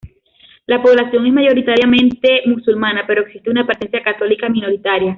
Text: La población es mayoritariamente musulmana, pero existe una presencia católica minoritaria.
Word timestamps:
La 0.65 0.81
población 0.81 1.27
es 1.27 1.31
mayoritariamente 1.33 2.41
musulmana, 2.47 3.03
pero 3.05 3.21
existe 3.21 3.51
una 3.51 3.67
presencia 3.67 4.01
católica 4.01 4.49
minoritaria. 4.49 5.09